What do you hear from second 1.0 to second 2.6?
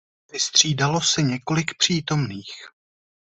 se několik přítomných.